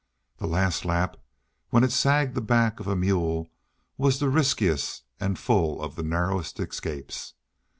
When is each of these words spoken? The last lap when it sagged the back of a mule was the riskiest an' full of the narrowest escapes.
The 0.39 0.47
last 0.47 0.83
lap 0.83 1.15
when 1.69 1.83
it 1.83 1.91
sagged 1.91 2.33
the 2.33 2.41
back 2.41 2.79
of 2.79 2.87
a 2.87 2.95
mule 2.95 3.51
was 3.99 4.17
the 4.17 4.29
riskiest 4.29 5.03
an' 5.19 5.35
full 5.35 5.79
of 5.79 5.95
the 5.95 6.01
narrowest 6.01 6.59
escapes. 6.59 7.35